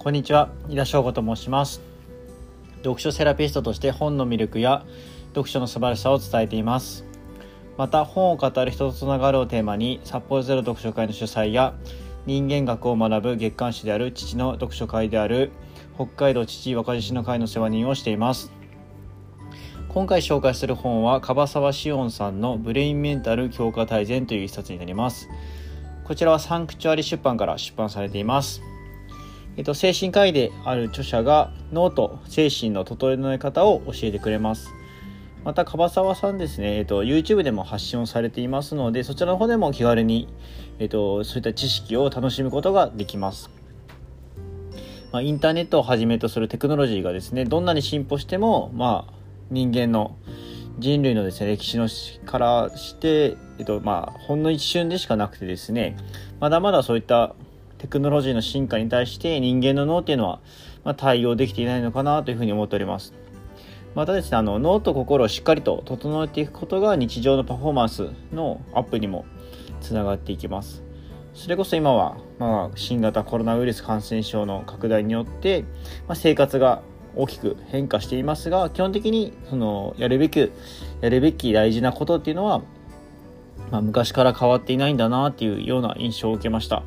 [0.00, 1.82] こんにちは井田翔吾と申します。
[2.84, 4.84] 読書セラピストとして本の魅力や
[5.30, 7.04] 読書の素晴らしさを伝えています。
[7.76, 11.74] また本を語る人とつながるをテーマに札幌ゼロ読書会の主催や
[12.26, 15.50] 人間学を学ぶ月刊誌である父の読書会である
[15.96, 18.52] 北海道父若獅子の会の世話人をしています。
[19.88, 25.28] 今回紹介する本は樺沢志音さんのブレインメンタル強化大全という一冊になります。
[26.04, 28.62] こちらはサンクチュアリ出版から出版されています。
[29.58, 34.72] えっと、精神科医である著者が脳と精神の整え方を教えてくれます。
[35.44, 40.28] また、樺沢さんですね、えっと、YouTube でも発信をされていますので、そちらの方でも気軽に、
[40.78, 43.50] えっと、そういった知識を楽しむことができます。
[45.10, 49.12] まあ、インターネットをはじめとするテクノロジーがですね、どんなに進歩しても、まあ、
[49.50, 50.14] 人間の
[50.78, 51.88] 人類のですね、歴史の
[52.26, 55.96] からして、えっと、まあ、ほんの一瞬でしかなくてですね、
[56.38, 57.34] まだまだそういった
[57.78, 60.40] テクノロジーの進化に対して人間の脳っていうのは、
[60.84, 63.14] ま、対応できていないのかなというふうに思っております。
[63.94, 69.24] またですね、あの脳と心をしっかりと整えていくことが日常のパフォーマンスのアップにも
[69.80, 70.82] つながっていきます。
[71.34, 75.62] それこそ今は、まあ、新型コロナウイルス感染症の拡大によって、
[76.08, 76.82] まあ、生活が
[77.14, 80.40] 大きく変化していますが基本的にそのやるべき
[81.00, 82.62] やるべき大事なことっていうのは、
[83.70, 86.82] まあ、昔から変わっていないんだなっていうような印象を受けました。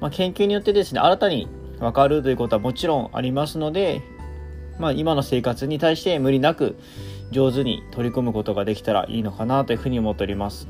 [0.00, 1.48] まあ、研究によってですね、新たに
[1.80, 4.02] 分かるということはもちろんありますので、
[4.78, 6.76] まあ、今の生活に対して無理なく
[7.30, 10.68] 上手に取り組むことができたらいいのかなというふうに思っております。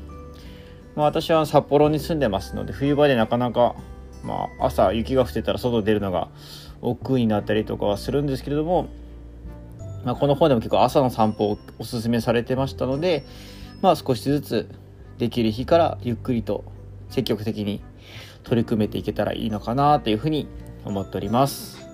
[0.95, 3.75] まあ、私は札幌に住んでますので、冬場でなかなか、
[4.23, 6.29] まあ、朝雪が降ってたら外出るのが
[6.81, 8.89] 億劫になったりとかはするんですけれども、
[10.03, 13.25] まあ、この方でも結構朝の散歩をおすすめされてましたので、
[13.81, 14.69] まあ、少しずつ
[15.17, 16.63] できる日からゆっくりと
[17.09, 17.81] 積極的に
[18.43, 20.47] 取り組めていけたらいいのかなというふうに
[20.85, 21.87] 思っております。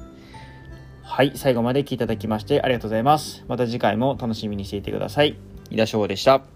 [1.04, 3.46] はい、最後まで聞いていただきましてありがとうございます。
[3.48, 5.38] また次回も楽しみにしていてください。
[5.70, 6.55] 井田翔でした。